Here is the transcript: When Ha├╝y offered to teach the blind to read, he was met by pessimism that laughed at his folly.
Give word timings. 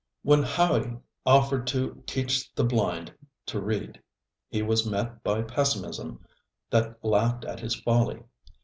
When 0.23 0.41
Ha├╝y 0.43 0.99
offered 1.27 1.67
to 1.67 2.01
teach 2.07 2.51
the 2.55 2.63
blind 2.63 3.13
to 3.45 3.61
read, 3.61 4.01
he 4.49 4.63
was 4.63 4.83
met 4.83 5.21
by 5.23 5.43
pessimism 5.43 6.25
that 6.71 7.05
laughed 7.05 7.45
at 7.45 7.59
his 7.59 7.75
folly. 7.75 8.23